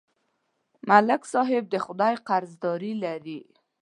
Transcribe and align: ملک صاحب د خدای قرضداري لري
ملک 0.89 1.21
صاحب 1.33 1.63
د 1.69 1.75
خدای 1.85 2.15
قرضداري 2.27 2.93
لري 3.03 3.39